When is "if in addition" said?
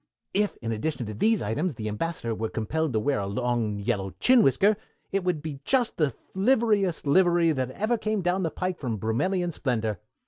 0.33-1.05